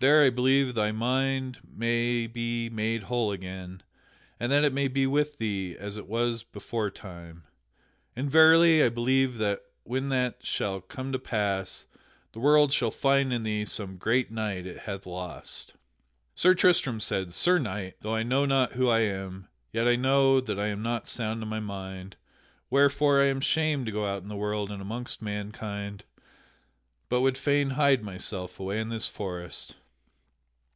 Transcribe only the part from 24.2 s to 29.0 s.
in the world and amongst mankind, but would fain hide myself away in